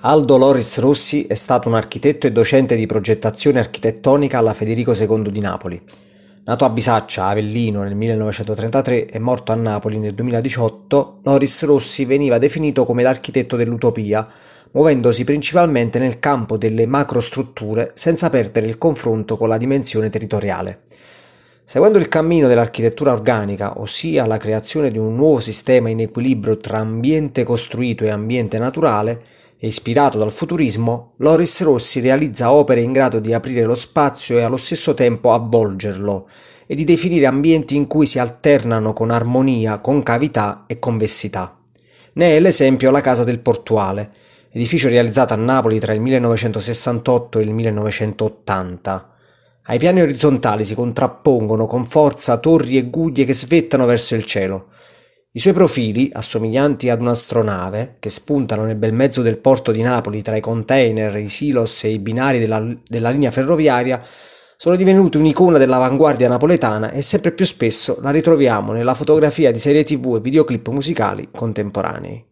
Aldo 0.00 0.36
Loris 0.36 0.78
Rossi 0.78 1.26
è 1.26 1.34
stato 1.34 1.68
un 1.68 1.74
architetto 1.74 2.26
e 2.26 2.32
docente 2.32 2.76
di 2.76 2.86
progettazione 2.86 3.58
architettonica 3.58 4.38
alla 4.38 4.54
Federico 4.54 4.94
II 4.94 5.30
di 5.30 5.40
Napoli. 5.40 5.82
Nato 6.44 6.64
a 6.64 6.70
Bisaccia, 6.70 7.26
Avellino, 7.26 7.82
nel 7.82 7.94
1933 7.94 9.06
e 9.06 9.18
morto 9.18 9.52
a 9.52 9.56
Napoli 9.56 9.98
nel 9.98 10.14
2018, 10.14 11.18
Loris 11.24 11.64
Rossi 11.64 12.04
veniva 12.04 12.38
definito 12.38 12.84
come 12.84 13.02
l'architetto 13.02 13.56
dell'utopia, 13.56 14.26
muovendosi 14.70 15.24
principalmente 15.24 15.98
nel 15.98 16.18
campo 16.18 16.56
delle 16.56 16.86
macrostrutture 16.86 17.90
senza 17.94 18.30
perdere 18.30 18.66
il 18.66 18.78
confronto 18.78 19.36
con 19.36 19.48
la 19.48 19.58
dimensione 19.58 20.08
territoriale. 20.08 20.80
Seguendo 21.64 21.98
il 21.98 22.08
cammino 22.08 22.48
dell'architettura 22.48 23.12
organica, 23.12 23.78
ossia 23.78 24.24
la 24.24 24.38
creazione 24.38 24.90
di 24.90 24.96
un 24.96 25.14
nuovo 25.14 25.40
sistema 25.40 25.90
in 25.90 26.00
equilibrio 26.00 26.56
tra 26.56 26.78
ambiente 26.78 27.42
costruito 27.42 28.04
e 28.04 28.08
ambiente 28.08 28.58
naturale, 28.58 29.20
ispirato 29.66 30.18
dal 30.18 30.30
futurismo, 30.30 31.14
Loris 31.16 31.62
Rossi 31.62 31.98
realizza 32.00 32.52
opere 32.52 32.80
in 32.80 32.92
grado 32.92 33.18
di 33.18 33.32
aprire 33.32 33.64
lo 33.64 33.74
spazio 33.74 34.38
e 34.38 34.42
allo 34.42 34.56
stesso 34.56 34.94
tempo 34.94 35.32
avvolgerlo, 35.32 36.28
e 36.66 36.74
di 36.76 36.84
definire 36.84 37.26
ambienti 37.26 37.74
in 37.74 37.86
cui 37.86 38.06
si 38.06 38.18
alternano 38.18 38.92
con 38.92 39.10
armonia 39.10 39.78
concavità 39.78 40.64
e 40.66 40.78
convessità. 40.78 41.58
Ne 42.12 42.36
è 42.36 42.40
l'esempio 42.40 42.90
la 42.90 43.00
Casa 43.00 43.24
del 43.24 43.40
Portuale, 43.40 44.10
edificio 44.52 44.88
realizzato 44.88 45.32
a 45.32 45.36
Napoli 45.36 45.80
tra 45.80 45.92
il 45.92 46.00
1968 46.00 47.38
e 47.38 47.42
il 47.42 47.50
1980. 47.50 49.10
Ai 49.64 49.78
piani 49.78 50.00
orizzontali 50.00 50.64
si 50.64 50.74
contrappongono 50.74 51.66
con 51.66 51.84
forza 51.84 52.38
torri 52.38 52.78
e 52.78 52.88
guglie 52.88 53.24
che 53.24 53.34
svettano 53.34 53.86
verso 53.86 54.14
il 54.14 54.24
cielo, 54.24 54.68
i 55.38 55.40
suoi 55.40 55.52
profili, 55.52 56.10
assomiglianti 56.12 56.90
ad 56.90 57.00
un'astronave, 57.00 57.98
che 58.00 58.10
spuntano 58.10 58.64
nel 58.64 58.74
bel 58.74 58.92
mezzo 58.92 59.22
del 59.22 59.38
porto 59.38 59.70
di 59.70 59.82
Napoli 59.82 60.20
tra 60.20 60.34
i 60.34 60.40
container, 60.40 61.14
i 61.14 61.28
silos 61.28 61.84
e 61.84 61.90
i 61.90 62.00
binari 62.00 62.40
della, 62.40 62.66
della 62.84 63.10
linea 63.10 63.30
ferroviaria, 63.30 64.04
sono 64.56 64.74
divenuti 64.74 65.16
un'icona 65.16 65.56
dell'avanguardia 65.56 66.26
napoletana 66.26 66.90
e 66.90 67.02
sempre 67.02 67.30
più 67.30 67.44
spesso 67.44 67.98
la 68.02 68.10
ritroviamo 68.10 68.72
nella 68.72 68.94
fotografia 68.94 69.52
di 69.52 69.60
serie 69.60 69.84
tv 69.84 70.16
e 70.16 70.20
videoclip 70.20 70.66
musicali 70.70 71.28
contemporanei. 71.30 72.27